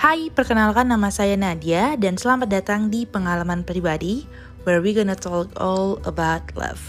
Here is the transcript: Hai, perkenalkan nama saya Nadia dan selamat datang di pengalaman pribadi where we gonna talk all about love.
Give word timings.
Hai, 0.00 0.32
perkenalkan 0.32 0.88
nama 0.88 1.12
saya 1.12 1.36
Nadia 1.36 1.92
dan 2.00 2.16
selamat 2.16 2.48
datang 2.48 2.88
di 2.88 3.04
pengalaman 3.04 3.60
pribadi 3.60 4.24
where 4.64 4.80
we 4.80 4.96
gonna 4.96 5.12
talk 5.12 5.52
all 5.60 6.00
about 6.08 6.40
love. 6.56 6.80